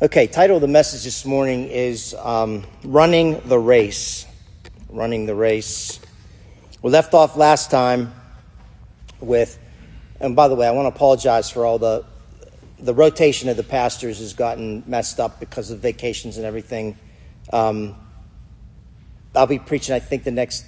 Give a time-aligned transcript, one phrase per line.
[0.00, 4.26] Okay, title of the message this morning is um, Running the Race.
[4.88, 5.98] Running the Race.
[6.82, 8.14] We left off last time
[9.18, 9.58] with,
[10.20, 12.04] and by the way, I want to apologize for all the,
[12.78, 16.96] the rotation of the pastors has gotten messed up because of vacations and everything.
[17.52, 17.96] Um,
[19.34, 20.64] I'll be preaching, I think, the next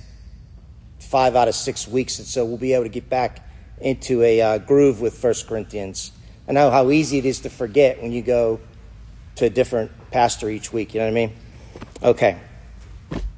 [0.98, 3.48] five out of six weeks, and so we'll be able to get back
[3.80, 6.10] into a uh, groove with First Corinthians.
[6.48, 8.58] I know how easy it is to forget when you go
[9.36, 10.94] to a different pastor each week.
[10.94, 11.32] You know what I mean?
[12.02, 12.38] Okay.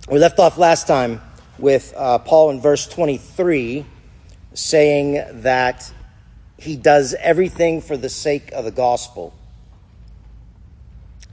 [0.09, 1.21] We left off last time
[1.59, 3.87] with uh, Paul in verse 23
[4.55, 5.93] saying that
[6.59, 9.35] he does everything for the sake of the gospel.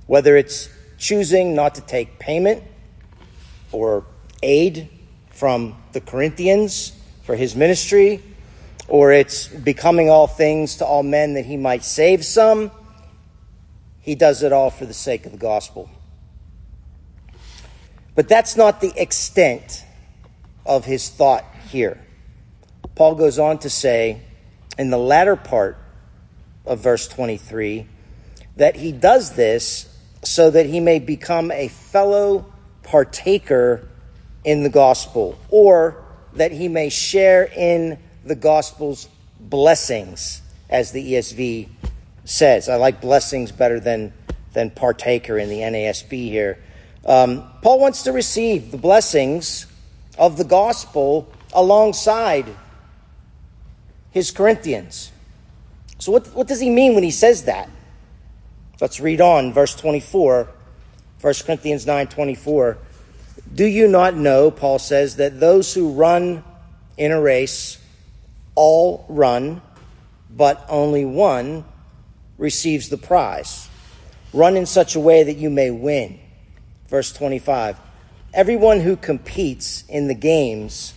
[0.08, 2.64] Whether it's choosing not to take payment
[3.72, 4.06] or
[4.42, 4.90] aid
[5.30, 8.24] from the Corinthians for his ministry,
[8.88, 12.72] or it's becoming all things to all men that he might save some.
[14.10, 15.88] He does it all for the sake of the gospel.
[18.16, 19.86] But that's not the extent
[20.66, 22.04] of his thought here.
[22.96, 24.22] Paul goes on to say
[24.80, 25.78] in the latter part
[26.66, 27.86] of verse 23
[28.56, 33.88] that he does this so that he may become a fellow partaker
[34.44, 39.08] in the gospel, or that he may share in the gospel's
[39.40, 41.68] blessings, as the ESV
[42.30, 42.70] says.
[42.70, 44.14] I like blessings better than,
[44.54, 46.60] than partaker in the NASB here.
[47.06, 49.66] Um, Paul wants to receive the blessings
[50.18, 52.46] of the gospel alongside
[54.12, 55.12] his Corinthians.
[55.98, 57.70] So, what, what does he mean when he says that?
[58.80, 60.48] Let's read on, verse 24,
[61.22, 62.78] 1 Corinthians 9 24.
[63.56, 66.44] Do you not know, Paul says, that those who run
[66.96, 67.80] in a race
[68.56, 69.62] all run,
[70.30, 71.66] but only one
[72.40, 73.70] receives the prize?
[74.34, 76.20] Run in such a way that you may win.
[76.88, 77.78] Verse 25.
[78.34, 80.94] Everyone who competes in the games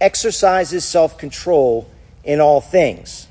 [0.00, 1.88] exercises self control
[2.24, 3.28] in all things.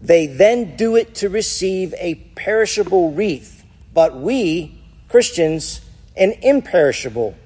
[0.00, 5.80] They then do it to receive a perishable wreath, but we, Christians,
[6.16, 7.36] an imperishable.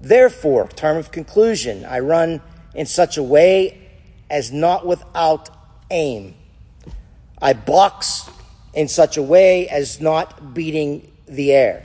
[0.00, 2.40] Therefore, term of conclusion, I run
[2.74, 3.88] in such a way
[4.30, 5.50] as not without
[5.90, 6.34] aim.
[7.44, 8.30] I box
[8.72, 11.84] in such a way as not beating the air.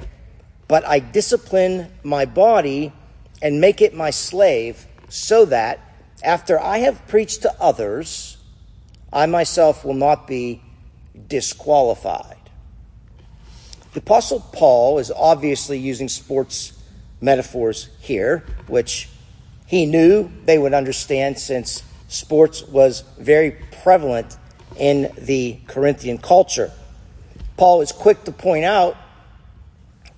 [0.70, 2.94] But I discipline my body
[3.42, 5.82] and make it my slave so that
[6.24, 8.38] after I have preached to others,
[9.12, 10.62] I myself will not be
[11.28, 12.38] disqualified.
[13.92, 16.72] The Apostle Paul is obviously using sports
[17.20, 19.10] metaphors here, which
[19.66, 23.52] he knew they would understand since sports was very
[23.84, 24.38] prevalent
[24.76, 26.72] in the Corinthian culture.
[27.58, 28.96] Paul is quick to point out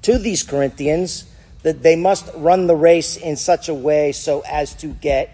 [0.04, 1.26] to these Corinthians
[1.64, 5.30] that they must run the race in such a way so as to get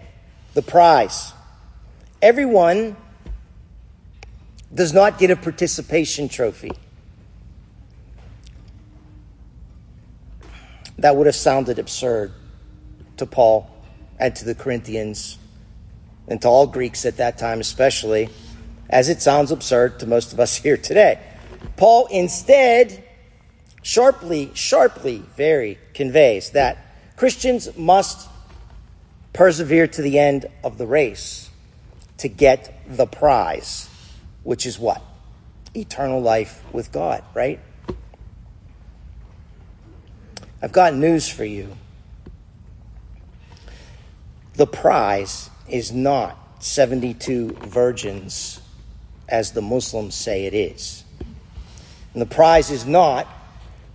[0.54, 1.32] the prize.
[2.20, 2.96] Everyone
[4.74, 6.72] does not get a participation trophy.
[10.98, 12.32] That would have sounded absurd
[13.18, 13.70] to Paul
[14.18, 15.38] and to the Corinthians
[16.26, 18.28] and to all Greeks at that time, especially,
[18.88, 21.20] as it sounds absurd to most of us here today.
[21.76, 23.04] Paul instead
[23.82, 26.78] sharply, sharply, very conveys that
[27.16, 28.28] Christians must
[29.32, 31.50] persevere to the end of the race
[32.18, 33.88] to get the prize,
[34.42, 35.02] which is what?
[35.74, 37.60] Eternal life with God, right?
[40.60, 41.76] I've got news for you.
[44.54, 48.60] The prize is not 72 virgins
[49.28, 51.04] as the Muslims say it is.
[52.12, 53.28] And the prize is not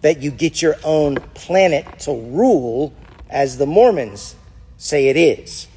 [0.01, 2.93] that you get your own planet to rule
[3.29, 4.35] as the Mormons
[4.77, 5.67] say it is.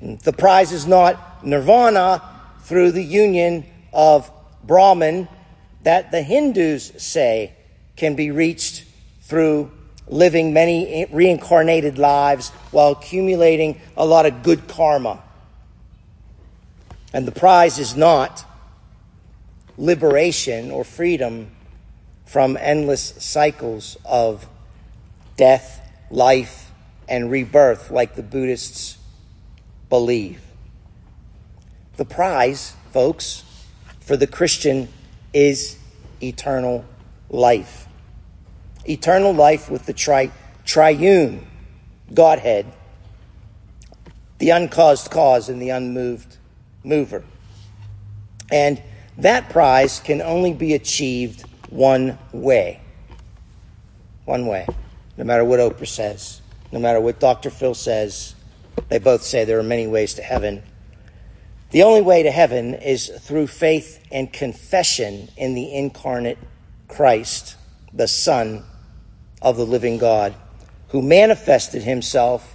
[0.00, 2.22] The prize is not nirvana
[2.62, 4.30] through the union of
[4.64, 5.28] Brahman
[5.82, 7.52] that the Hindus say
[7.96, 8.84] can be reached
[9.22, 9.70] through
[10.06, 15.22] living many reincarnated lives while accumulating a lot of good karma.
[17.12, 18.44] And the prize is not
[19.76, 21.50] liberation or freedom
[22.24, 24.46] from endless cycles of
[25.36, 25.80] death,
[26.10, 26.70] life,
[27.08, 28.98] and rebirth, like the Buddhists
[29.88, 30.40] believe.
[31.96, 33.44] The prize, folks,
[34.00, 34.88] for the Christian
[35.32, 35.78] is
[36.22, 36.84] eternal
[37.28, 37.84] life
[38.86, 40.30] eternal life with the tri-
[40.64, 41.46] triune
[42.12, 42.66] Godhead,
[44.38, 46.36] the uncaused cause and the unmoved
[46.82, 47.24] mover.
[48.50, 48.82] And
[49.18, 52.80] that prize can only be achieved one way.
[54.24, 54.66] One way.
[55.16, 56.40] No matter what Oprah says,
[56.72, 57.50] no matter what Dr.
[57.50, 58.34] Phil says,
[58.88, 60.62] they both say there are many ways to heaven.
[61.70, 66.38] The only way to heaven is through faith and confession in the incarnate
[66.88, 67.56] Christ,
[67.92, 68.64] the Son
[69.42, 70.34] of the living God,
[70.88, 72.54] who manifested himself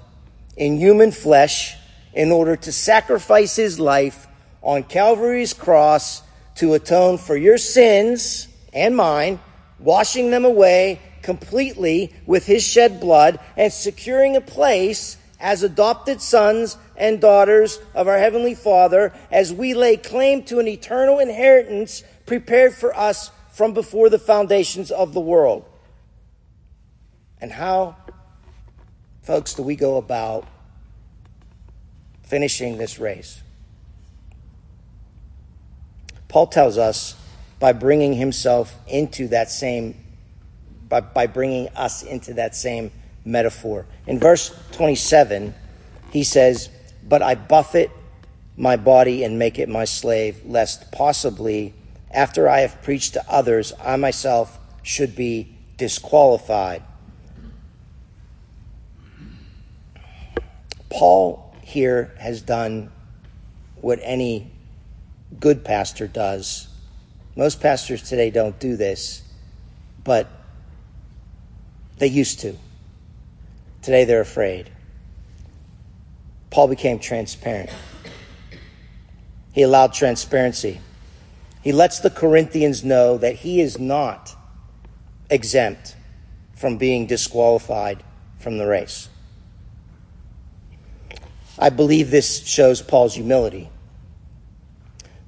[0.57, 1.75] in human flesh
[2.13, 4.27] in order to sacrifice his life
[4.61, 6.21] on Calvary's cross
[6.59, 9.39] to atone for your sins and mine,
[9.79, 16.75] washing them away completely with his shed blood and securing a place as adopted sons
[16.97, 22.73] and daughters of our Heavenly Father as we lay claim to an eternal inheritance prepared
[22.73, 25.63] for us from before the foundations of the world.
[27.39, 27.95] And how,
[29.21, 30.45] folks, do we go about
[32.23, 33.43] finishing this race?
[36.29, 37.15] Paul tells us
[37.59, 39.95] by bringing himself into that same,
[40.87, 42.91] by, by bringing us into that same
[43.25, 43.85] metaphor.
[44.07, 45.53] In verse 27,
[46.11, 46.69] he says,
[47.07, 47.91] But I buffet
[48.55, 51.73] my body and make it my slave, lest possibly,
[52.11, 56.83] after I have preached to others, I myself should be disqualified.
[60.89, 62.91] Paul here has done
[63.81, 64.51] what any
[65.37, 66.67] good pastor does.
[67.35, 69.21] Most pastors today don't do this,
[70.03, 70.27] but
[71.97, 72.55] they used to.
[73.81, 74.69] Today they're afraid.
[76.49, 77.69] Paul became transparent.
[79.53, 80.81] He allowed transparency.
[81.61, 84.35] He lets the Corinthians know that he is not
[85.29, 85.95] exempt
[86.55, 88.03] from being disqualified
[88.37, 89.09] from the race.
[91.57, 93.69] I believe this shows Paul's humility.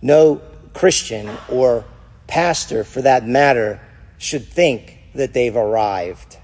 [0.01, 0.41] No
[0.73, 1.85] Christian or
[2.27, 3.81] pastor, for that matter,
[4.17, 6.37] should think that they've arrived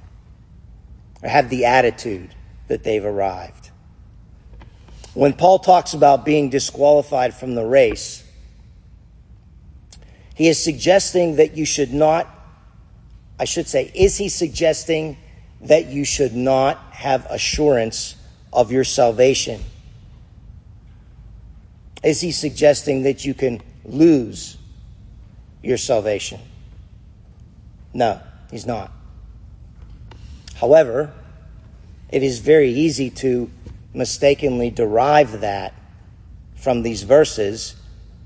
[1.24, 2.33] or have the attitude
[2.68, 3.71] that they've arrived.
[5.13, 8.24] When Paul talks about being disqualified from the race,
[10.36, 12.27] he is suggesting that you should not,
[13.39, 15.18] I should say, is he suggesting
[15.62, 18.15] that you should not have assurance
[18.54, 19.63] of your salvation?
[22.03, 24.57] Is he suggesting that you can lose
[25.63, 26.39] your salvation?
[27.94, 28.21] No,
[28.51, 28.91] he's not.
[30.55, 31.13] However,
[32.09, 33.49] it is very easy to
[33.94, 35.73] mistakenly derive that
[36.55, 37.75] from these verses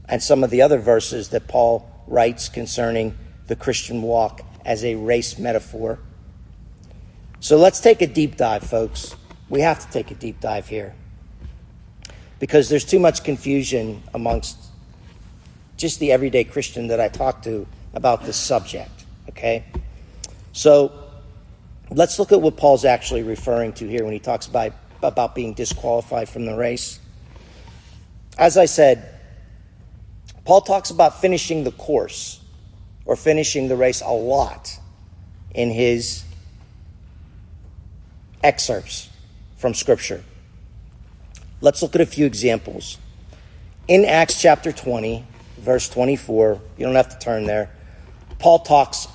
[0.07, 4.95] and some of the other verses that Paul writes concerning the Christian walk as a
[4.95, 5.99] race metaphor.
[7.39, 9.15] So let's take a deep dive, folks.
[9.49, 10.93] We have to take a deep dive here
[12.41, 14.57] because there's too much confusion amongst
[15.77, 19.05] just the everyday Christian that I talk to about this subject.
[19.29, 19.63] Okay?
[20.51, 20.91] So
[21.91, 24.73] let's look at what Paul's actually referring to here when he talks about,
[25.03, 26.99] about being disqualified from the race.
[28.39, 29.19] As I said,
[30.43, 32.41] Paul talks about finishing the course
[33.05, 34.79] or finishing the race a lot
[35.53, 36.23] in his
[38.43, 39.09] excerpts
[39.57, 40.23] from Scripture.
[41.61, 42.97] Let's look at a few examples.
[43.87, 45.23] In Acts chapter 20,
[45.59, 47.69] verse 24, you don't have to turn there,
[48.39, 49.07] Paul talks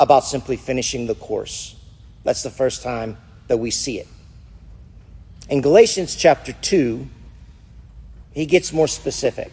[0.00, 1.76] about simply finishing the course.
[2.24, 4.08] That's the first time that we see it.
[5.48, 7.08] In Galatians chapter 2,
[8.32, 9.52] he gets more specific.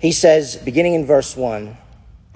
[0.00, 1.76] He says, beginning in verse 1,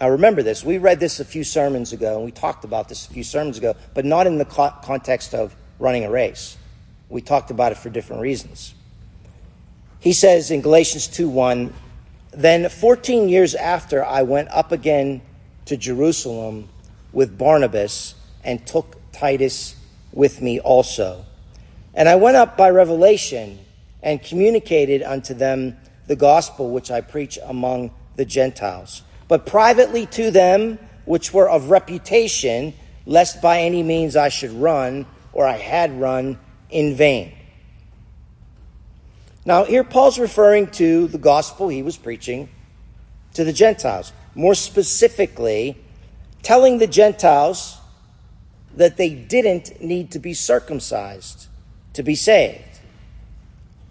[0.01, 3.07] now remember this, we read this a few sermons ago, and we talked about this
[3.07, 6.57] a few sermons ago, but not in the context of running a race.
[7.13, 8.75] We talked about it for different reasons.
[10.01, 11.71] He says in Galatians 2 1,
[12.31, 15.21] Then 14 years after I went up again
[15.67, 16.71] to Jerusalem
[17.13, 19.77] with Barnabas and took Titus
[20.15, 21.27] with me also.
[21.93, 23.59] And I went up by revelation
[24.03, 25.77] and communicated unto them
[26.07, 31.69] the gospel which I preach among the Gentiles, but privately to them which were of
[31.69, 32.73] reputation,
[33.05, 35.05] lest by any means I should run,
[35.35, 36.39] or I had run
[36.73, 37.33] in vain.
[39.45, 42.49] Now, here Paul's referring to the gospel he was preaching
[43.35, 44.13] to the Gentiles.
[44.35, 45.77] More specifically,
[46.43, 47.79] telling the Gentiles
[48.77, 51.49] that they didn't need to be circumcised
[51.95, 52.81] to be saved.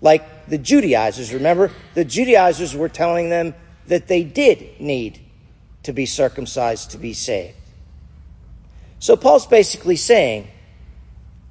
[0.02, 1.72] Like the Judaizers, remember?
[1.94, 3.54] The Judaizers were telling them
[3.88, 5.20] that they did need
[5.84, 7.56] to be circumcised to be saved.
[9.00, 10.48] So Paul's basically saying,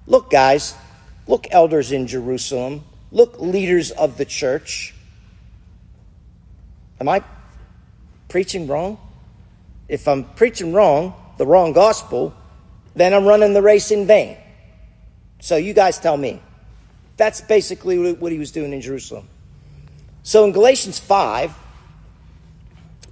[0.07, 0.75] look, guys,
[1.27, 2.85] Look, elders in Jerusalem.
[3.13, 4.95] Look, leaders of the church.
[7.01, 7.23] Am I
[8.29, 8.99] preaching wrong?
[9.91, 12.33] if I'm preaching wrong, the wrong gospel,
[12.95, 14.37] then I'm running the race in vain.
[15.41, 16.41] So you guys tell me.
[17.17, 19.29] That's basically what he was doing in Jerusalem.
[20.23, 21.53] So in Galatians 5,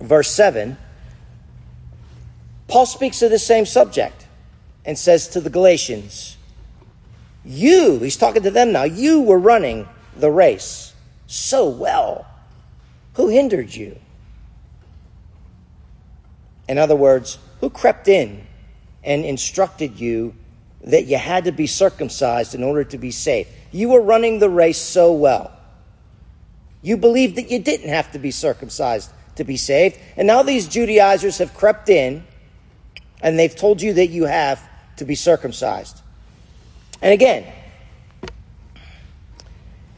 [0.00, 0.78] verse 7,
[2.68, 4.26] Paul speaks of the same subject
[4.84, 6.36] and says to the Galatians,
[7.48, 10.92] You, he's talking to them now, you were running the race
[11.26, 12.26] so well.
[13.14, 13.98] Who hindered you?
[16.68, 18.46] In other words, who crept in
[19.02, 20.34] and instructed you
[20.84, 23.48] that you had to be circumcised in order to be saved?
[23.72, 25.50] You were running the race so well.
[26.82, 29.98] You believed that you didn't have to be circumcised to be saved.
[30.18, 32.24] And now these Judaizers have crept in
[33.22, 34.62] and they've told you that you have
[34.96, 36.02] to be circumcised.
[37.00, 37.52] And again,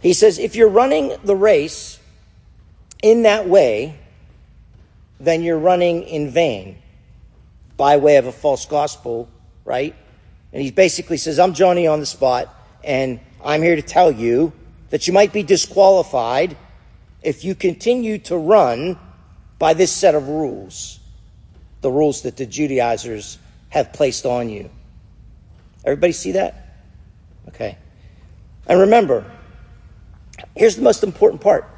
[0.03, 1.99] he says, if you're running the race
[3.03, 3.99] in that way,
[5.19, 6.79] then you're running in vain
[7.77, 9.29] by way of a false gospel,
[9.65, 9.95] right?
[10.53, 14.53] And he basically says, I'm Johnny on the spot, and I'm here to tell you
[14.91, 16.57] that you might be disqualified
[17.23, 18.99] if you continue to run
[19.59, 20.99] by this set of rules,
[21.83, 23.39] the rules that the Judaizers
[23.69, 24.71] have placed on you.
[25.85, 26.70] Everybody see that?
[27.51, 27.77] Okay.
[28.67, 29.25] And remember,
[30.57, 31.69] here's the most important part.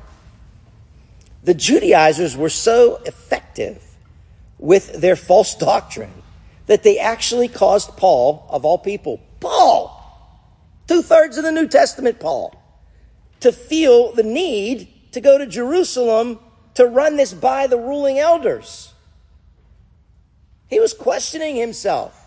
[1.43, 3.83] The Judaizers were so effective
[4.59, 6.13] with their false doctrine
[6.67, 9.99] that they actually caused Paul, of all people, Paul,
[10.87, 12.55] two thirds of the New Testament, Paul,
[13.41, 16.39] to feel the need to go to Jerusalem
[16.75, 18.93] to run this by the ruling elders.
[20.69, 22.22] He was questioning himself.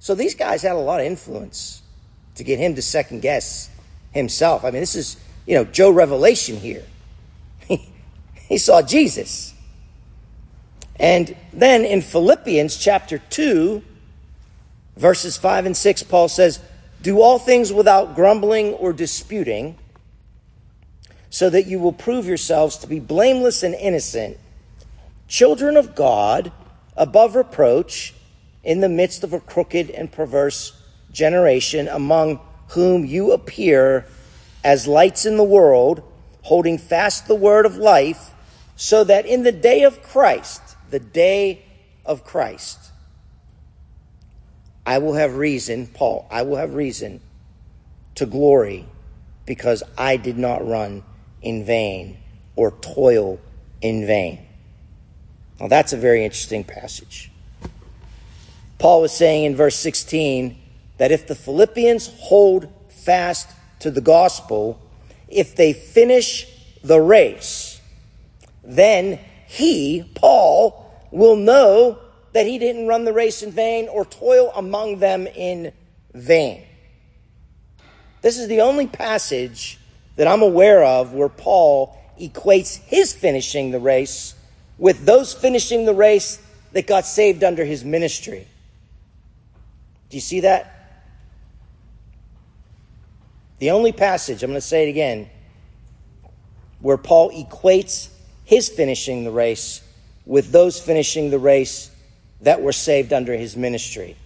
[0.00, 1.82] So these guys had a lot of influence
[2.36, 3.68] to get him to second guess
[4.12, 4.64] himself.
[4.64, 6.84] I mean, this is, you know, Joe Revelation here.
[8.48, 9.54] he saw Jesus.
[10.96, 13.82] And then in Philippians chapter 2,
[14.96, 16.60] verses 5 and 6, Paul says,
[17.02, 19.76] Do all things without grumbling or disputing
[21.30, 24.38] so that you will prove yourselves to be blameless and innocent,
[25.28, 26.50] children of God,
[26.96, 28.14] above reproach,
[28.68, 30.78] in the midst of a crooked and perverse
[31.10, 34.04] generation, among whom you appear
[34.62, 36.02] as lights in the world,
[36.42, 38.34] holding fast the word of life,
[38.76, 40.60] so that in the day of Christ,
[40.90, 41.64] the day
[42.04, 42.92] of Christ,
[44.84, 47.22] I will have reason, Paul, I will have reason
[48.16, 48.84] to glory
[49.46, 51.04] because I did not run
[51.40, 52.18] in vain
[52.54, 53.40] or toil
[53.80, 54.46] in vain.
[55.58, 57.30] Now, that's a very interesting passage.
[58.78, 60.56] Paul was saying in verse 16
[60.98, 63.48] that if the Philippians hold fast
[63.80, 64.80] to the gospel,
[65.28, 66.46] if they finish
[66.82, 67.80] the race,
[68.62, 71.98] then he, Paul, will know
[72.32, 75.72] that he didn't run the race in vain or toil among them in
[76.14, 76.64] vain.
[78.22, 79.78] This is the only passage
[80.16, 84.34] that I'm aware of where Paul equates his finishing the race
[84.76, 86.40] with those finishing the race
[86.72, 88.46] that got saved under his ministry.
[90.10, 90.74] Do you see that?
[93.58, 95.28] The only passage, I'm going to say it again,
[96.80, 98.08] where Paul equates
[98.44, 99.82] his finishing the race
[100.24, 101.90] with those finishing the race
[102.42, 104.16] that were saved under his ministry.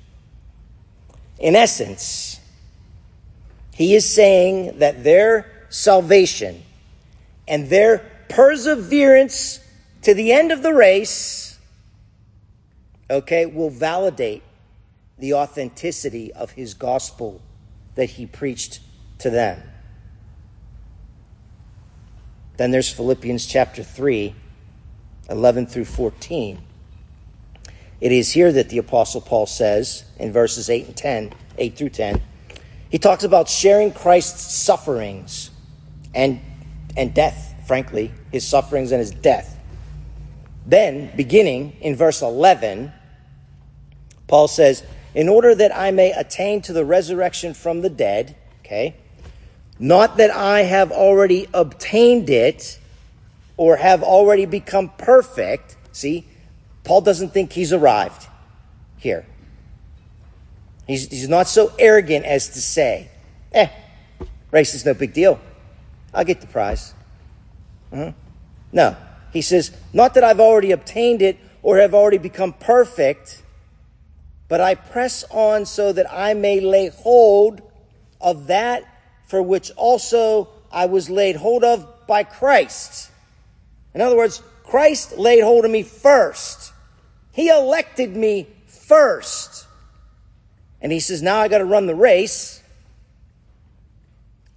[1.38, 2.38] In essence,
[3.74, 6.62] he is saying that their salvation
[7.48, 7.98] and their
[8.28, 9.60] perseverance
[10.02, 11.58] to the end of the race,
[13.10, 14.42] okay, will validate
[15.23, 17.41] the authenticity of his gospel
[17.95, 18.81] that he preached
[19.19, 19.62] to them.
[22.57, 24.35] Then there's Philippians chapter 3,
[25.31, 26.61] 11 through 14.
[28.00, 31.91] It is here that the Apostle Paul says in verses 8 and 10, 8 through
[31.91, 32.21] 10,
[32.91, 35.52] he talks about sharing Christ's sufferings
[36.17, 36.41] and,
[36.97, 39.57] and death, frankly, his sufferings and his death.
[40.67, 42.93] Then, beginning in verse 11,
[44.26, 44.83] Paul says,
[45.14, 48.95] In order that I may attain to the resurrection from the dead, okay,
[49.78, 52.78] not that I have already obtained it
[53.57, 55.76] or have already become perfect.
[55.92, 56.26] See,
[56.85, 58.26] Paul doesn't think he's arrived
[58.97, 59.26] here.
[60.87, 63.09] He's, he's not so arrogant as to say,
[63.52, 63.69] eh,
[64.50, 65.40] race is no big deal.
[66.14, 66.95] I'll get the prize.
[67.92, 68.12] Uh-huh.
[68.73, 68.97] No.
[69.33, 73.41] He says, not that I've already obtained it or have already become perfect,
[74.52, 77.62] but I press on so that I may lay hold
[78.21, 78.85] of that
[79.25, 83.11] for which also I was laid hold of by Christ.
[83.94, 86.75] In other words, Christ laid hold of me first.
[87.32, 89.66] He elected me first.
[90.82, 92.62] And he says, now I got to run the race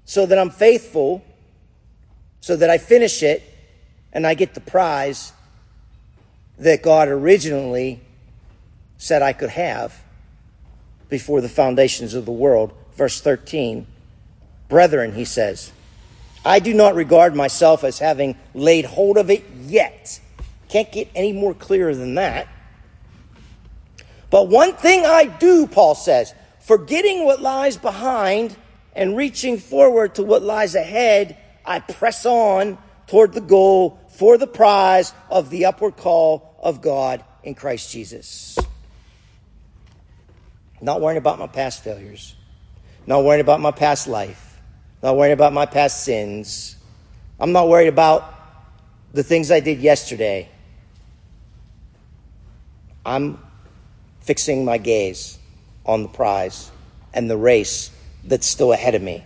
[0.04, 1.24] so that I'm faithful,
[2.42, 3.44] so that I finish it
[4.12, 5.32] and I get the prize
[6.58, 8.02] that God originally
[8.98, 10.02] said I could have
[11.10, 12.74] before the foundations of the world.
[12.96, 13.86] Verse 13,
[14.70, 15.72] brethren, he says,
[16.46, 20.20] I do not regard myself as having laid hold of it yet.
[20.70, 22.48] Can't get any more clear than that.
[24.30, 28.56] But one thing I do, Paul says, forgetting what lies behind
[28.94, 34.48] and reaching forward to what lies ahead, I press on toward the goal for the
[34.48, 38.58] prize of the upward call of God in Christ Jesus.
[40.86, 42.36] Not worrying about my past failures,
[43.08, 44.62] not worrying about my past life,
[45.02, 46.76] not worrying about my past sins.
[47.40, 48.32] I'm not worried about
[49.12, 50.48] the things I did yesterday.
[53.04, 53.40] I'm
[54.20, 55.40] fixing my gaze
[55.88, 56.70] on the prize
[57.16, 57.90] and the race
[58.24, 59.26] that's still ahead of me.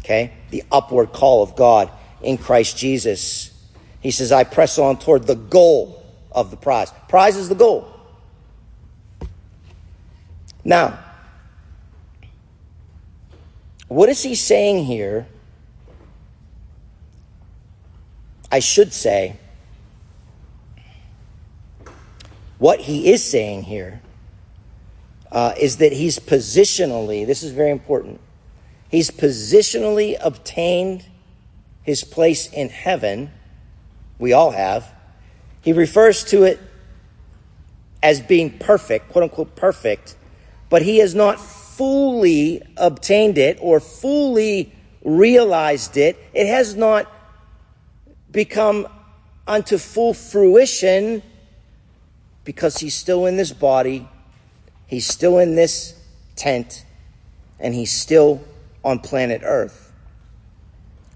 [0.00, 0.32] Okay?
[0.50, 3.56] The upward call of God in Christ Jesus.
[4.00, 6.92] He says, I press on toward the goal of the prize.
[7.08, 7.91] Prize is the goal.
[10.64, 10.98] Now,
[13.88, 15.26] what is he saying here?
[18.50, 19.36] I should say,
[22.58, 24.00] what he is saying here
[25.32, 28.20] uh, is that he's positionally, this is very important,
[28.88, 31.06] he's positionally obtained
[31.82, 33.32] his place in heaven.
[34.18, 34.92] We all have.
[35.62, 36.60] He refers to it
[38.02, 40.16] as being perfect, quote unquote perfect,
[40.72, 44.72] but he has not fully obtained it or fully
[45.04, 46.16] realized it.
[46.32, 47.06] It has not
[48.30, 48.88] become
[49.46, 51.22] unto full fruition
[52.44, 54.08] because he's still in this body
[54.92, 55.98] He's still in this
[56.36, 56.84] tent
[57.58, 58.44] and he's still
[58.84, 59.90] on planet Earth.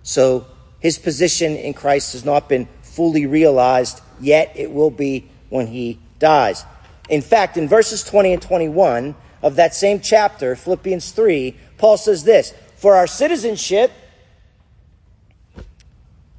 [0.03, 0.47] So
[0.81, 4.51] his position in Christ has not been fully realized yet.
[4.57, 6.65] It will be when he dies.
[7.11, 9.15] In fact, in verses 20 and 21
[9.47, 13.93] of that same chapter, Philippians 3, Paul says this For our citizenship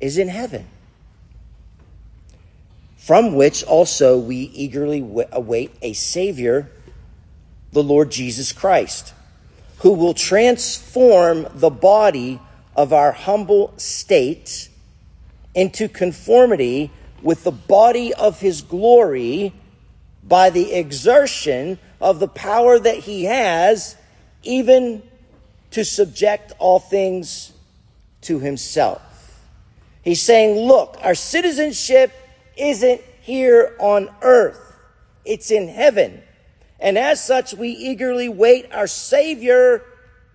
[0.01, 0.67] is in heaven,
[2.97, 4.99] from which also we eagerly
[5.31, 6.69] await a Savior
[7.71, 9.13] the Lord Jesus Christ,
[9.77, 12.41] who will transform the body
[12.75, 14.67] of our humble state
[15.55, 16.91] into conformity
[17.21, 19.53] with the body of his glory
[20.23, 23.95] by the exertion of the power that he has,
[24.43, 25.01] even
[25.71, 27.51] to subject all things
[28.21, 29.01] to himself.
[30.03, 32.11] He's saying, look, our citizenship
[32.55, 34.75] isn't here on earth.
[35.25, 36.21] It's in heaven.
[36.79, 39.83] And as such, we eagerly wait our Savior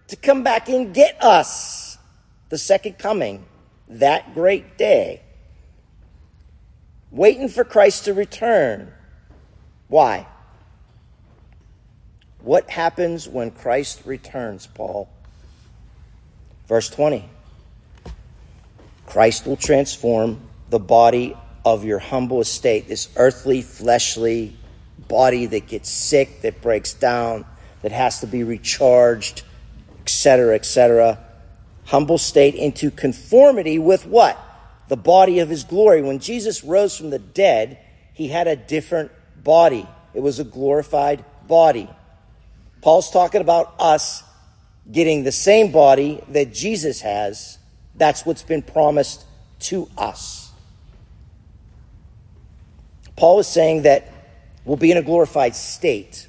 [0.08, 1.96] to come back and get us.
[2.50, 3.46] The second coming,
[3.88, 5.22] that great day.
[7.10, 8.92] Waiting for Christ to return.
[9.88, 10.26] Why?
[12.42, 15.08] What happens when Christ returns, Paul?
[16.66, 17.28] Verse 20
[19.06, 24.56] Christ will transform the body of your humble estate, this earthly, fleshly,
[25.06, 27.44] body that gets sick, that breaks down,
[27.82, 29.42] that has to be recharged,
[30.00, 31.18] etc., etc.
[31.84, 34.38] Humble state into conformity with what?
[34.88, 36.02] The body of his glory.
[36.02, 37.78] When Jesus rose from the dead,
[38.14, 39.12] he had a different
[39.44, 39.86] body.
[40.14, 41.88] It was a glorified body.
[42.82, 44.24] Paul's talking about us
[44.90, 47.58] getting the same body that Jesus has.
[47.94, 49.24] That's what's been promised
[49.60, 50.50] to us.
[53.16, 54.12] Paul is saying that
[54.64, 56.26] we'll be in a glorified state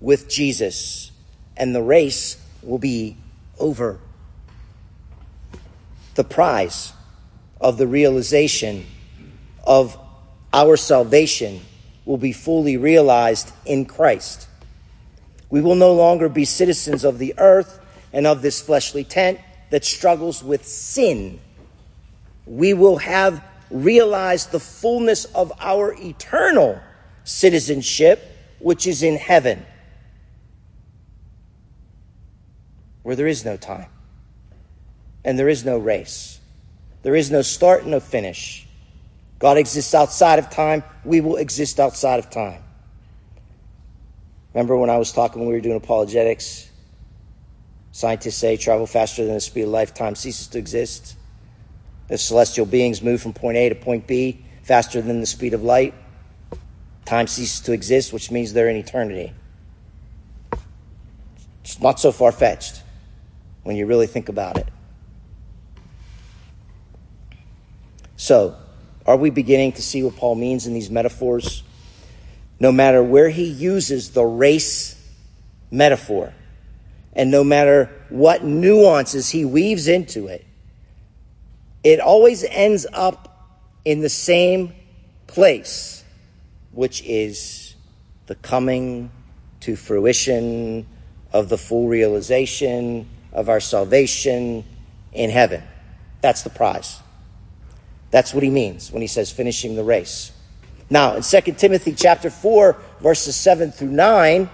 [0.00, 1.12] with Jesus,
[1.56, 3.16] and the race will be
[3.58, 4.00] over.
[6.16, 6.92] The prize
[7.60, 8.86] of the realization
[9.62, 9.96] of
[10.52, 11.60] our salvation
[12.04, 14.48] will be fully realized in Christ.
[15.50, 17.80] We will no longer be citizens of the earth
[18.12, 21.40] and of this fleshly tent that struggles with sin.
[22.46, 26.80] We will have realized the fullness of our eternal
[27.24, 28.24] citizenship,
[28.58, 29.64] which is in heaven,
[33.02, 33.88] where there is no time
[35.24, 36.40] and there is no race.
[37.02, 38.66] There is no start, and no finish.
[39.38, 40.82] God exists outside of time.
[41.04, 42.62] We will exist outside of time.
[44.54, 46.68] Remember when I was talking when we were doing apologetics?
[47.92, 51.16] Scientists say travel faster than the speed of light, time ceases to exist.
[52.08, 55.62] If celestial beings move from point A to point B faster than the speed of
[55.62, 55.94] light.
[57.04, 59.32] Time ceases to exist, which means they're in eternity.
[61.64, 62.82] It's not so far fetched
[63.62, 64.68] when you really think about it.
[68.16, 68.56] So,
[69.06, 71.62] are we beginning to see what Paul means in these metaphors?
[72.60, 74.96] No matter where he uses the race
[75.70, 76.32] metaphor,
[77.14, 80.46] and no matter what nuances he weaves into it,
[81.82, 84.74] it always ends up in the same
[85.26, 86.04] place,
[86.72, 87.74] which is
[88.26, 89.10] the coming
[89.60, 90.86] to fruition
[91.32, 94.64] of the full realization of our salvation
[95.12, 95.62] in heaven.
[96.20, 97.00] That's the prize.
[98.10, 100.32] That's what he means when he says finishing the race.
[100.90, 104.50] Now, in 2 Timothy chapter 4, verses 7 through 9,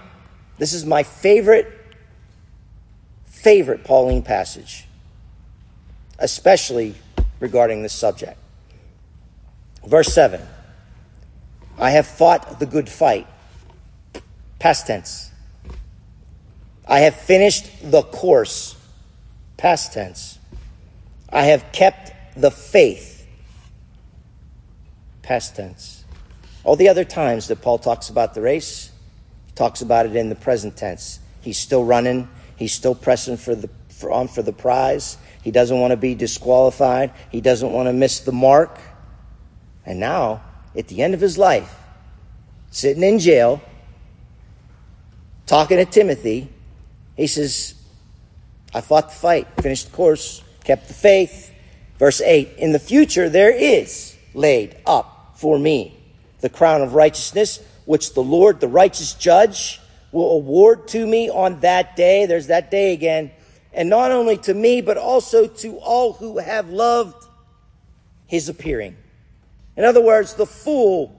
[0.59, 1.67] this is my favorite,
[3.25, 4.85] favorite Pauline passage,
[6.19, 6.93] especially
[7.39, 8.37] regarding this subject.
[9.85, 10.39] Verse 7
[11.79, 13.27] I have fought the good fight.
[14.59, 15.31] Past tense.
[16.87, 18.75] I have finished the course.
[19.57, 20.39] Past tense.
[21.29, 23.27] I have kept the faith.
[25.21, 26.05] Past tense.
[26.67, 28.91] All the other times that Paul talks about the race,
[29.45, 31.21] he talks about it in the present tense.
[31.39, 32.27] He's still running.
[32.57, 35.17] He's still pressing for the for, on for the prize.
[35.41, 37.13] He doesn't want to be disqualified.
[37.31, 38.81] He doesn't want to miss the mark.
[39.85, 40.43] And now,
[40.75, 41.73] at the end of his life,
[42.69, 43.61] sitting in jail,
[45.45, 46.49] talking to Timothy,
[47.15, 47.75] he says,
[48.73, 51.49] I fought the fight, finished the course, kept the faith.
[51.97, 55.96] Verse 8 In the future, there is laid up for me
[56.41, 59.79] the crown of righteousness, which the Lord, the righteous judge,
[60.11, 62.25] will award to me on that day.
[62.25, 63.31] There's that day again
[63.77, 67.27] and not only to me, but also to all who have loved
[68.25, 68.97] his appearing.
[69.77, 71.15] In other words, the full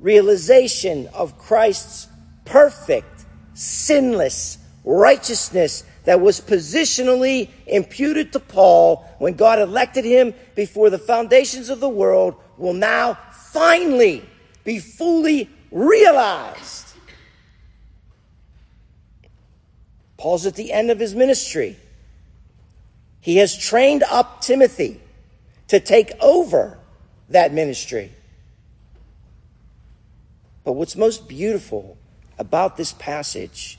[0.00, 2.08] realization of Christ's
[2.46, 10.98] perfect, sinless righteousness that was positionally imputed to Paul when God elected him before the
[10.98, 13.18] foundations of the world will now
[13.52, 14.24] finally
[14.64, 16.88] be fully realized.
[20.16, 21.76] Paul's at the end of his ministry.
[23.20, 25.00] He has trained up Timothy
[25.68, 26.78] to take over
[27.28, 28.12] that ministry.
[30.64, 31.96] But what's most beautiful
[32.38, 33.78] about this passage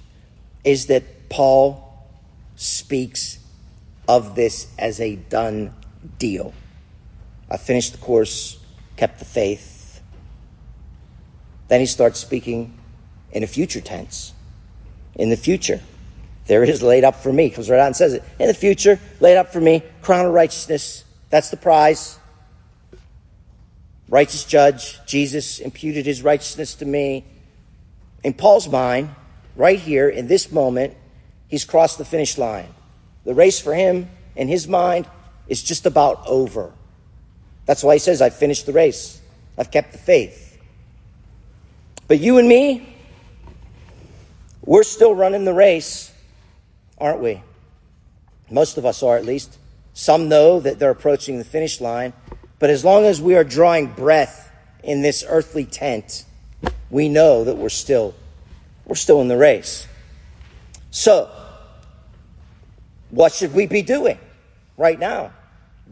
[0.64, 2.08] is that Paul
[2.56, 3.40] speaks
[4.08, 5.74] of this as a done
[6.20, 6.54] deal.
[7.50, 8.60] I finished the course,
[8.98, 9.83] kept the faith.
[11.74, 12.78] Then he starts speaking
[13.32, 14.32] in a future tense.
[15.16, 15.82] In the future
[16.46, 17.50] there is laid up for me.
[17.50, 18.24] Comes right out and says it.
[18.38, 21.04] In the future, laid up for me, crown of righteousness.
[21.32, 22.20] That's the prize.
[24.08, 27.26] Righteous judge, Jesus imputed his righteousness to me.
[28.24, 29.10] In Paul's mind,
[29.56, 30.96] right here, in this moment,
[31.48, 32.72] he's crossed the finish line.
[33.24, 35.08] The race for him, in his mind,
[35.48, 36.72] is just about over.
[37.66, 39.20] That's why he says, I've finished the race.
[39.58, 40.43] I've kept the faith.
[42.08, 42.96] But you and me,
[44.66, 46.14] we're still running the race
[47.04, 47.44] aren't we?
[48.50, 49.58] Most of us are, at least.
[49.94, 52.14] Some know that they're approaching the finish line.
[52.60, 54.50] But as long as we are drawing breath
[54.84, 56.24] in this earthly tent,
[56.90, 58.16] we know that we're still,
[58.86, 59.86] we're still in the race.
[60.92, 61.30] So,
[63.10, 64.18] what should we be doing
[64.78, 65.34] right now,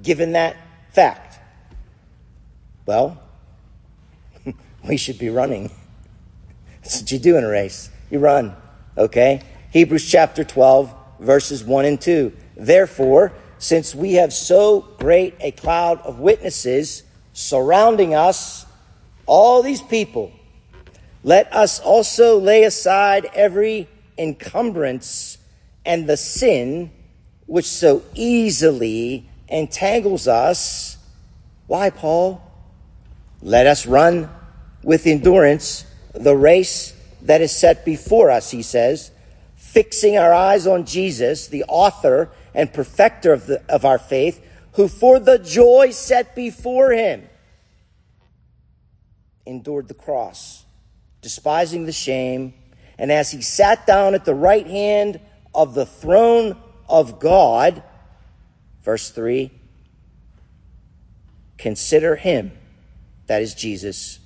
[0.02, 0.56] given that
[0.94, 1.40] fact?
[2.86, 3.22] Well,
[4.88, 5.72] we should be running.
[6.82, 7.90] That's what you do in a race.
[8.10, 8.56] You run,
[8.98, 9.42] okay?
[9.72, 12.34] Hebrews chapter 12, verses 1 and 2.
[12.58, 18.66] Therefore, since we have so great a cloud of witnesses surrounding us,
[19.26, 20.32] all these people,
[21.24, 25.38] let us also lay aside every encumbrance
[25.86, 26.92] and the sin
[27.46, 30.98] which so easily entangles us.
[31.68, 32.42] Why, Paul?
[33.42, 34.30] Let us run
[34.84, 39.12] with endurance the race that is set before us, he says
[39.56, 44.88] fixing our eyes on Jesus, the author and perfecter of, the, of our faith, who
[44.88, 47.28] for the joy set before him
[49.46, 50.66] endured the cross,
[51.22, 52.54] despising the shame,
[52.98, 55.20] and as he sat down at the right hand
[55.56, 56.58] of the throne
[56.90, 57.82] of God,
[58.84, 59.52] verse 3,
[61.58, 62.52] consider him,
[63.28, 64.20] that is Jesus,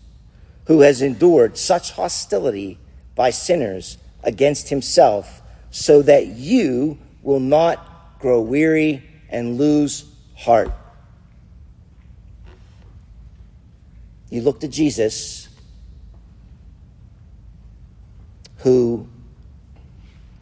[0.66, 2.80] who has endured such hostility
[3.16, 10.72] by sinners against himself, so that you will not grow weary and lose heart.
[14.30, 15.48] You look to Jesus,
[18.58, 19.08] who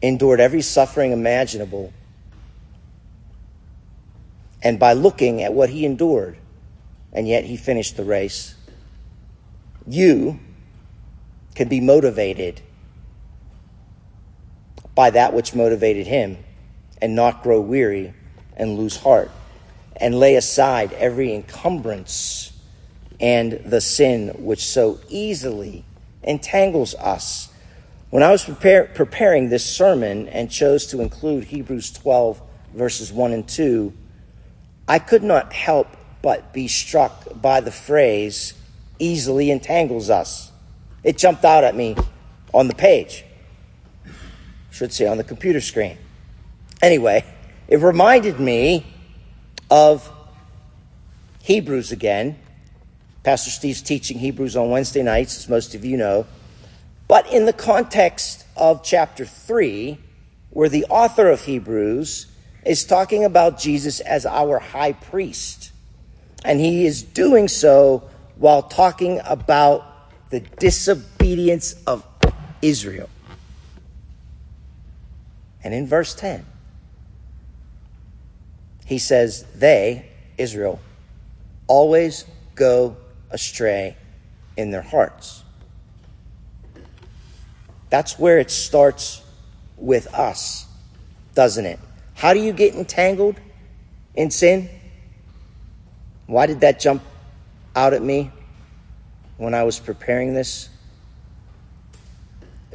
[0.00, 1.92] endured every suffering imaginable.
[4.62, 6.38] And by looking at what he endured,
[7.12, 8.54] and yet he finished the race,
[9.86, 10.38] you
[11.54, 12.60] can be motivated
[14.94, 16.38] by that which motivated him
[17.00, 18.14] and not grow weary
[18.56, 19.30] and lose heart
[19.96, 22.52] and lay aside every encumbrance
[23.20, 25.84] and the sin which so easily
[26.22, 27.52] entangles us.
[28.10, 32.40] When I was prepare, preparing this sermon and chose to include Hebrews 12,
[32.74, 33.92] verses 1 and 2,
[34.86, 35.88] I could not help
[36.22, 38.54] but be struck by the phrase,
[38.98, 40.52] easily entangles us.
[41.02, 41.96] It jumped out at me
[42.52, 43.24] on the page.
[44.70, 45.98] Should say on the computer screen.
[46.82, 47.24] Anyway,
[47.68, 48.86] it reminded me
[49.70, 50.10] of
[51.42, 52.38] Hebrews again.
[53.22, 56.26] Pastor Steve's teaching Hebrews on Wednesday nights, as most of you know.
[57.08, 59.98] But in the context of chapter 3,
[60.50, 62.26] where the author of Hebrews
[62.64, 65.72] is talking about Jesus as our high priest.
[66.44, 72.06] And he is doing so while talking about the disobedience of
[72.62, 73.08] Israel.
[75.62, 76.44] And in verse 10,
[78.86, 80.80] he says, They, Israel,
[81.66, 82.96] always go
[83.30, 83.96] astray
[84.56, 85.42] in their hearts.
[87.90, 89.22] That's where it starts
[89.76, 90.66] with us,
[91.34, 91.78] doesn't it?
[92.14, 93.36] How do you get entangled
[94.14, 94.68] in sin?
[96.26, 97.02] Why did that jump
[97.74, 98.30] out at me
[99.36, 100.68] when I was preparing this?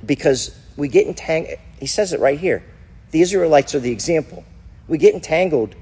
[0.06, 2.64] Because we get entangled, he says it right here.
[3.12, 4.44] The Israelites are the example.
[4.88, 5.76] We get entangled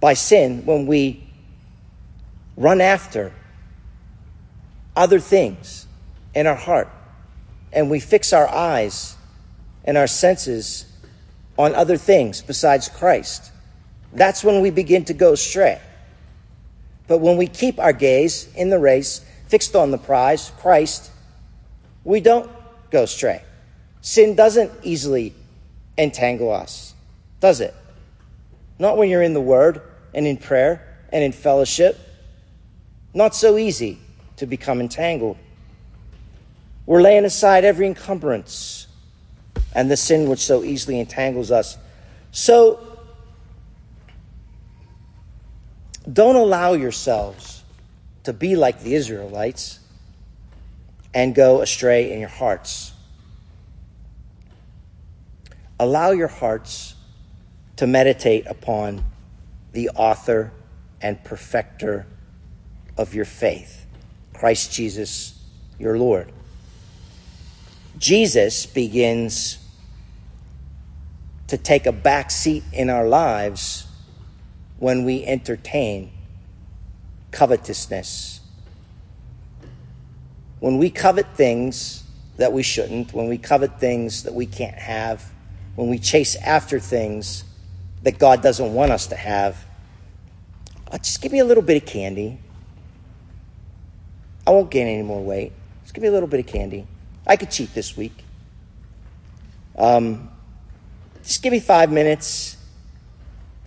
[0.00, 1.28] by sin when we
[2.56, 3.32] run after
[4.96, 5.86] other things
[6.34, 6.88] in our heart
[7.72, 9.16] and we fix our eyes
[9.84, 10.86] and our senses
[11.56, 13.52] on other things besides Christ.
[14.12, 15.80] That's when we begin to go astray.
[17.08, 21.10] But when we keep our gaze in the race, fixed on the prize, Christ,
[22.04, 22.50] we don't
[22.90, 23.42] go astray.
[24.02, 25.34] Sin doesn't easily
[25.96, 26.94] entangle us,
[27.40, 27.74] does it?
[28.78, 29.82] Not when you're in the Word
[30.14, 31.98] and in prayer and in fellowship.
[33.14, 33.98] Not so easy
[34.36, 35.36] to become entangled.
[36.86, 38.86] We're laying aside every encumbrance
[39.74, 41.76] and the sin which so easily entangles us.
[42.32, 42.87] So,
[46.10, 47.62] don't allow yourselves
[48.24, 49.80] to be like the Israelites
[51.14, 52.92] and go astray in your hearts.
[55.80, 56.94] Allow your hearts
[57.76, 59.04] to meditate upon
[59.72, 60.52] the author
[61.00, 62.06] and perfecter
[62.96, 63.86] of your faith,
[64.34, 65.40] Christ Jesus,
[65.78, 66.32] your Lord.
[67.98, 69.58] Jesus begins
[71.46, 73.87] to take a back seat in our lives
[74.78, 76.10] when we entertain
[77.30, 78.40] covetousness.
[80.60, 82.04] When we covet things
[82.36, 85.32] that we shouldn't, when we covet things that we can't have,
[85.74, 87.44] when we chase after things
[88.02, 89.64] that God doesn't want us to have,
[90.90, 92.38] uh, just give me a little bit of candy.
[94.46, 95.52] I won't gain any more weight.
[95.82, 96.86] Just give me a little bit of candy.
[97.26, 98.24] I could cheat this week.
[99.76, 100.30] Um,
[101.22, 102.57] just give me five minutes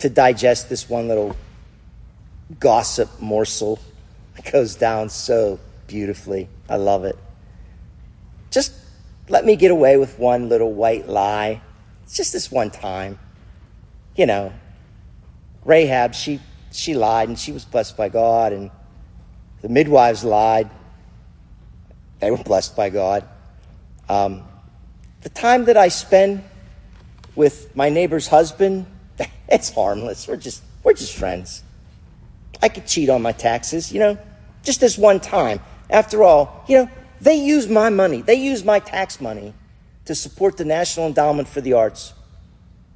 [0.02, 1.34] to digest this one little
[2.60, 3.80] gossip morsel.
[4.36, 6.48] It goes down so beautifully.
[6.68, 7.18] I love it.
[8.50, 8.72] Just
[9.28, 11.60] let me get away with one little white lie
[12.12, 13.18] it's just this one time.
[14.16, 14.52] You know,
[15.64, 18.70] Rahab, she, she lied and she was blessed by God, and
[19.62, 20.68] the midwives lied.
[22.20, 23.26] They were blessed by God.
[24.10, 24.42] Um,
[25.22, 26.44] the time that I spend
[27.34, 28.84] with my neighbor's husband,
[29.52, 30.26] it's harmless.
[30.26, 31.62] We're just, we're just friends.
[32.62, 34.18] I could cheat on my taxes, you know,
[34.62, 35.60] just this one time.
[35.90, 39.52] After all, you know, they use my money, they use my tax money
[40.06, 42.14] to support the National Endowment for the Arts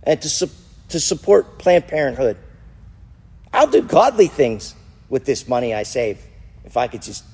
[0.02, 0.50] and to, su-
[0.88, 2.38] to support Planned Parenthood.
[3.52, 4.74] I'll do godly things
[5.08, 6.18] with this money I save
[6.64, 7.24] if I could just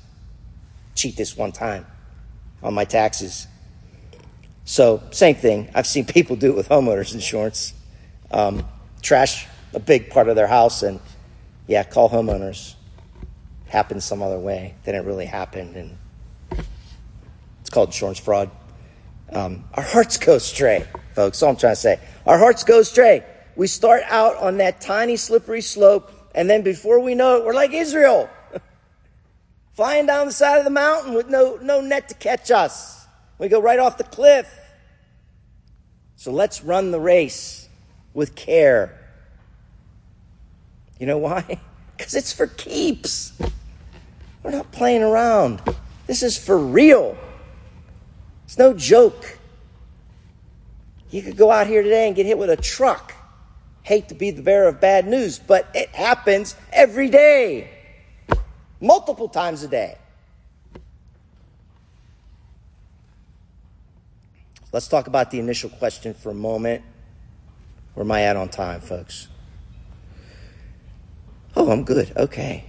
[0.95, 1.87] cheat this one time
[2.63, 3.47] on my taxes.
[4.65, 5.71] So, same thing.
[5.75, 7.73] I've seen people do it with homeowners insurance.
[8.31, 8.67] Um,
[9.03, 11.01] trash a big part of their house, and
[11.67, 12.75] yeah, call homeowners.
[13.67, 15.97] Happened some other way than it really happened, and
[17.61, 18.51] it's called insurance fraud.
[19.31, 21.43] Um, our hearts go astray, folks.
[21.43, 22.01] All I'm trying to say.
[22.27, 23.25] Our hearts go astray.
[23.57, 27.55] We start out on that tiny slippery slope, and then before we know it, we're
[27.55, 28.29] like Israel.
[29.73, 33.07] flying down the side of the mountain with no, no net to catch us.
[33.39, 34.53] We go right off the cliff.
[36.17, 37.62] So let's run the race
[38.15, 38.99] with care.
[40.99, 41.61] You know why?
[41.95, 43.33] Because it's for keeps.
[44.43, 45.63] We're not playing around.
[46.09, 47.17] This is for real.
[48.45, 49.39] It's no joke.
[51.11, 53.15] You could go out here today and get hit with a truck.
[53.83, 57.71] Hate to be the bearer of bad news, but it happens every day,
[58.81, 59.99] multiple times a day.
[64.73, 66.83] Let's talk about the initial question for a moment.
[67.95, 69.29] Where am I at on time, folks?
[71.55, 72.13] Oh, I'm good.
[72.17, 72.65] Okay.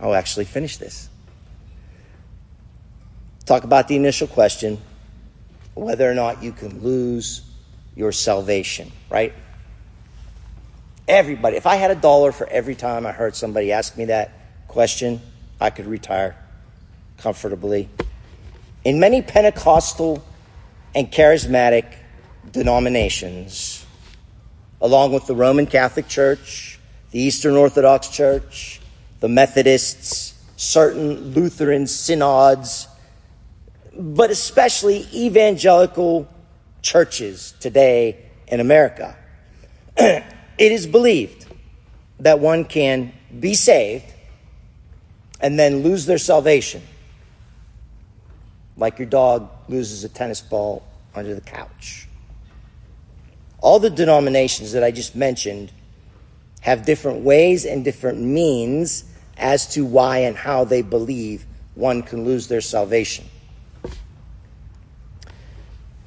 [0.00, 1.08] I'll actually finish this.
[3.44, 4.78] Talk about the initial question
[5.74, 7.42] whether or not you can lose
[7.96, 9.32] your salvation, right?
[11.08, 14.32] Everybody, if I had a dollar for every time I heard somebody ask me that
[14.68, 15.20] question,
[15.60, 16.36] I could retire
[17.18, 17.88] comfortably.
[18.84, 20.24] In many Pentecostal
[20.94, 21.94] and charismatic
[22.50, 23.84] denominations,
[24.80, 26.78] along with the Roman Catholic Church,
[27.10, 28.80] the Eastern Orthodox Church,
[29.20, 32.88] the Methodists, certain Lutheran synods,
[33.96, 36.28] but especially evangelical
[36.82, 38.16] churches today
[38.48, 39.16] in America.
[39.96, 40.24] it
[40.58, 41.46] is believed
[42.18, 44.06] that one can be saved
[45.40, 46.82] and then lose their salvation
[48.76, 50.82] like your dog loses a tennis ball
[51.14, 52.08] under the couch.
[53.60, 55.72] All the denominations that I just mentioned
[56.60, 59.04] have different ways and different means
[59.36, 63.24] as to why and how they believe one can lose their salvation.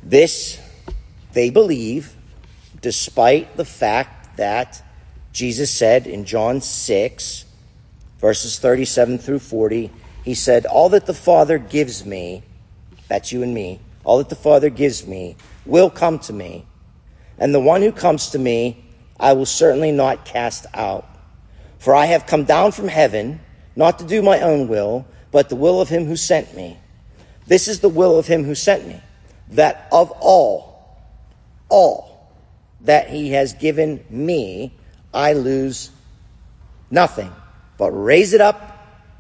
[0.04, 0.60] This,
[1.32, 2.16] they believe,
[2.82, 4.84] despite the fact that
[5.32, 7.46] Jesus said in John 6,
[8.20, 9.92] verses 37 through 40,
[10.24, 12.44] he said, All that the Father gives me,
[13.08, 13.80] that's you and me.
[14.04, 15.36] All that the Father gives me
[15.66, 16.66] will come to me.
[17.38, 18.86] And the one who comes to me,
[19.20, 21.08] I will certainly not cast out.
[21.80, 23.40] For I have come down from heaven,
[23.76, 26.78] not to do my own will, but the will of him who sent me.
[27.48, 29.02] This is the will of him who sent me,
[29.50, 30.98] that of all,
[31.70, 32.30] all
[32.82, 34.74] that he has given me,
[35.14, 35.92] I lose
[36.90, 37.32] nothing,
[37.78, 38.70] but raise it up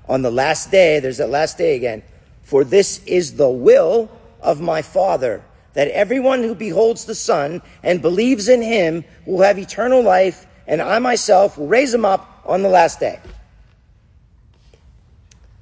[0.07, 0.99] on the last day.
[0.99, 2.03] There's that last day again
[2.53, 7.99] for this is the will of my Father, that everyone who beholds the Son and
[7.99, 12.61] believes in him will have eternal life, and I myself will raise him up on
[12.61, 13.19] the last day.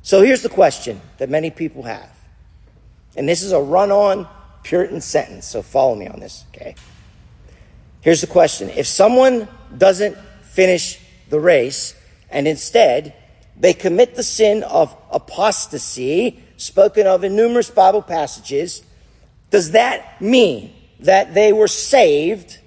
[0.02, 2.10] So here's the question that many people have.
[3.16, 4.28] And this is a run on
[4.64, 6.76] Puritan sentence, so follow me on this, okay?
[8.02, 11.00] Here's the question If someone doesn't finish
[11.30, 11.96] the race
[12.30, 13.16] and instead
[13.56, 18.84] they commit the sin of apostasy, spoken of in numerous Bible passages,
[19.50, 22.60] does that mean that they were saved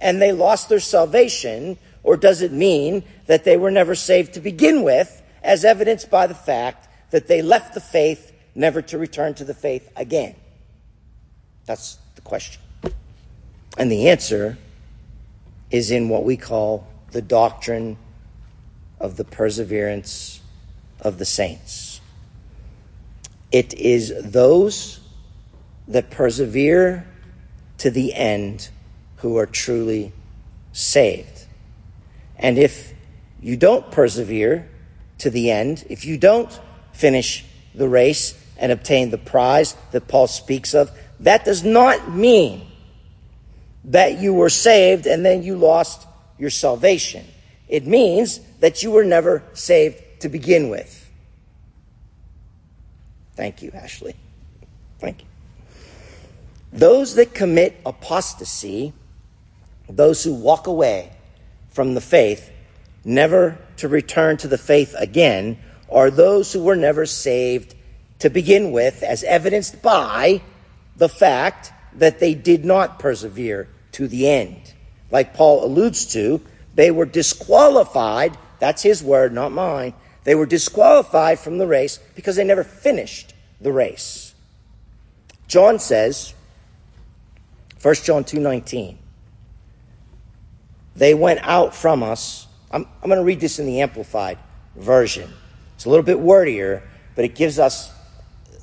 [0.00, 1.78] and they lost their salvation?
[2.02, 6.26] Or does it mean that they were never saved to begin with, as evidenced by
[6.26, 10.34] the fact that they left the faith never to return to the faith again?
[11.66, 12.62] That's the question.
[13.78, 14.58] And the answer
[15.70, 17.96] is in what we call the doctrine
[19.00, 20.40] of the perseverance
[21.00, 21.83] of the saints.
[23.54, 24.98] It is those
[25.86, 27.06] that persevere
[27.78, 28.68] to the end
[29.18, 30.10] who are truly
[30.72, 31.46] saved.
[32.36, 32.92] And if
[33.40, 34.68] you don't persevere
[35.18, 36.50] to the end, if you don't
[36.94, 37.44] finish
[37.76, 40.90] the race and obtain the prize that Paul speaks of,
[41.20, 42.66] that does not mean
[43.84, 46.08] that you were saved and then you lost
[46.40, 47.24] your salvation.
[47.68, 51.03] It means that you were never saved to begin with.
[53.36, 54.14] Thank you, Ashley.
[54.98, 55.26] Thank you.
[56.72, 58.92] Those that commit apostasy,
[59.88, 61.12] those who walk away
[61.70, 62.50] from the faith,
[63.04, 65.58] never to return to the faith again,
[65.90, 67.74] are those who were never saved
[68.20, 70.40] to begin with, as evidenced by
[70.96, 74.72] the fact that they did not persevere to the end.
[75.10, 76.40] Like Paul alludes to,
[76.74, 79.94] they were disqualified, that's his word, not mine,
[80.24, 83.33] they were disqualified from the race because they never finished
[83.64, 84.34] the race.
[85.48, 86.34] John says,
[87.82, 88.96] 1 John 2:19,
[90.94, 92.46] they went out from us.
[92.70, 94.38] I'm, I'm going to read this in the amplified
[94.76, 95.30] version.
[95.74, 96.82] It's a little bit wordier,
[97.16, 97.92] but it gives us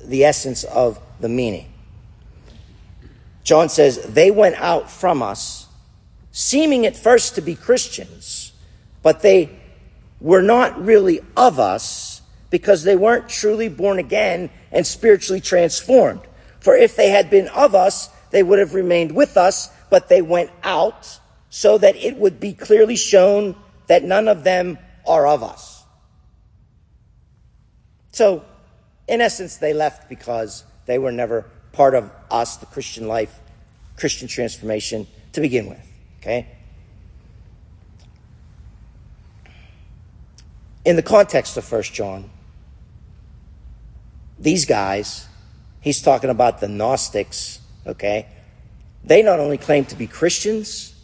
[0.02, 1.72] the essence of the meaning.
[3.44, 5.66] John says, they went out from us,
[6.30, 8.52] seeming at first to be Christians,
[9.02, 9.50] but they
[10.20, 12.11] were not really of us
[12.52, 16.20] because they weren't truly born again and spiritually transformed.
[16.60, 20.22] For if they had been of us, they would have remained with us, but they
[20.22, 25.42] went out so that it would be clearly shown that none of them are of
[25.42, 25.82] us.
[28.12, 28.44] So,
[29.08, 33.40] in essence, they left because they were never part of us, the Christian life,
[33.96, 35.86] Christian transformation to begin with.
[36.20, 36.48] Okay?
[40.84, 42.30] In the context of 1 John,
[44.42, 45.28] these guys,
[45.80, 48.26] he's talking about the Gnostics, okay?
[49.04, 50.94] They not only claimed to be Christians,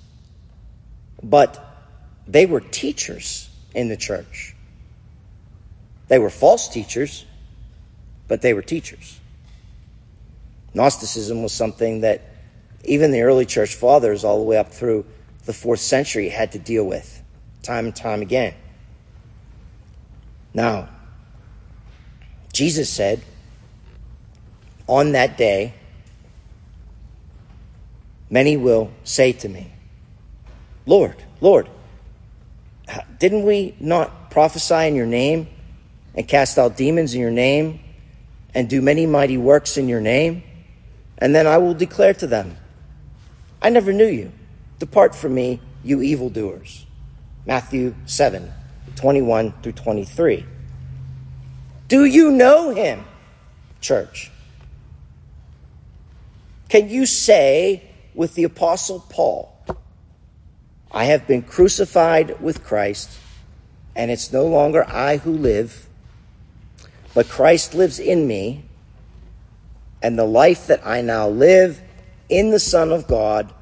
[1.22, 1.64] but
[2.26, 4.55] they were teachers in the church.
[6.09, 7.26] They were false teachers,
[8.26, 9.20] but they were teachers.
[10.74, 12.22] Gnosticism was something that
[12.84, 15.05] even the early church fathers, all the way up through
[15.45, 17.22] the fourth century, had to deal with
[17.62, 18.55] time and time again.
[20.55, 20.89] Now,
[22.59, 23.22] Jesus said,
[24.88, 25.74] on that day,
[28.28, 29.70] many will say to me,
[30.84, 31.68] Lord, Lord,
[33.20, 35.46] didn't we not prophesy in your name
[36.16, 37.78] and cast out demons in your name
[38.56, 40.42] and do many mighty works in your name?
[41.18, 42.56] And then I will declare to them,
[43.62, 44.32] I never knew you.
[44.80, 46.86] Depart from me, you evildoers.
[47.46, 48.52] Matthew 7,
[48.96, 50.44] 21 through 23.
[51.89, 53.05] Do you know him,
[53.80, 54.30] church?
[56.68, 57.82] Can you say
[58.14, 59.57] with the Apostle Paul,
[60.93, 63.11] I have been crucified with Christ,
[63.97, 65.89] and it's no longer I who live,
[67.14, 68.64] but Christ lives in me,
[70.03, 71.80] and the life that I now live
[72.28, 73.53] in the Son of God,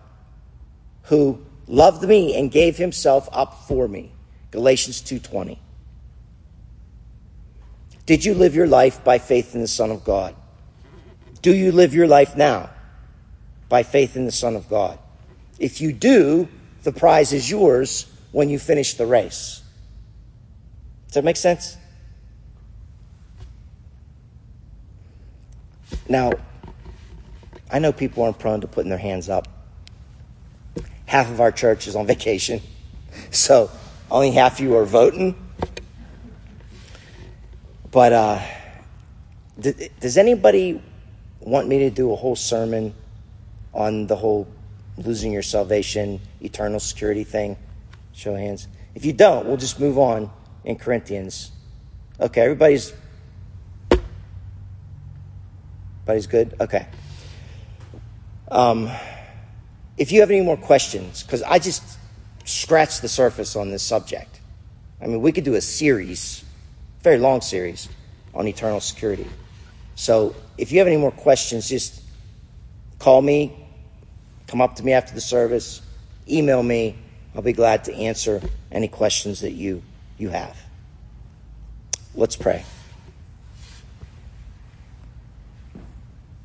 [1.05, 4.11] who loved me and gave himself up for me.
[4.51, 5.59] Galatians 2:20.
[8.07, 10.35] Did you live your life by faith in the Son of God?
[11.43, 12.71] Do you live your life now
[13.69, 14.99] by faith in the Son of God?
[15.59, 16.49] If you do,
[16.85, 19.63] the prize is yours when you finish the race.
[21.07, 21.77] Does that make sense?
[26.09, 26.33] Now,
[27.71, 29.49] I know people aren't prone to putting their hands up.
[31.07, 32.61] Half of our church is on vacation,
[33.31, 33.71] so
[34.11, 35.46] only half of you are voting.
[37.97, 38.43] But uh,
[39.59, 40.83] does anybody
[41.41, 42.93] want me to do a whole sermon
[43.73, 44.47] on the whole
[44.99, 47.57] losing your salvation, eternal security thing?
[48.13, 48.69] Show of hands.
[48.95, 50.31] If you don't, we'll just move on
[50.63, 51.53] in Corinthians.
[52.21, 52.93] Okay, everybody's
[56.01, 56.55] everybody's good?
[56.61, 56.89] Okay.
[58.51, 58.91] Um,
[59.97, 61.83] if you have any more questions, because I just
[62.45, 64.43] scratched the surface on this subject.
[65.01, 66.45] I mean, we could do a series,
[67.07, 67.89] very long series,
[68.35, 69.29] on eternal security.
[69.95, 72.03] So if you have any more questions, just
[72.99, 73.65] call me,
[74.49, 75.83] come up to me after the service,
[76.29, 76.97] email me.
[77.33, 78.43] I'll be glad to answer
[78.73, 79.85] any questions that you,
[80.19, 80.61] you have.
[82.17, 82.65] Let's pray.